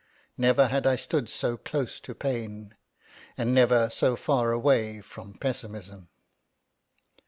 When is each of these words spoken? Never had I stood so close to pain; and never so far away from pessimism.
Never 0.35 0.65
had 0.69 0.87
I 0.87 0.95
stood 0.95 1.29
so 1.29 1.57
close 1.57 1.99
to 1.99 2.15
pain; 2.15 2.73
and 3.37 3.53
never 3.53 3.87
so 3.91 4.15
far 4.15 4.51
away 4.51 4.99
from 4.99 5.35
pessimism. 5.35 6.09